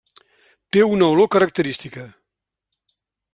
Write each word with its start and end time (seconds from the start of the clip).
Té 0.77 0.81
una 0.93 1.09
olor 1.17 1.29
característica. 1.35 2.07